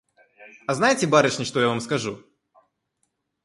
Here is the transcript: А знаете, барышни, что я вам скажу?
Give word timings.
А 0.65 0.73
знаете, 0.73 1.05
барышни, 1.05 1.43
что 1.43 1.59
я 1.59 1.67
вам 1.67 1.79
скажу? 1.79 2.19